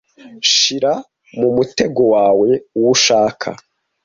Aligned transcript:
shira 0.53 0.93
mu 1.39 1.49
mutego 1.55 2.01
wawe 2.13 2.49
uwo 2.79 2.91
ushaka 2.97 3.49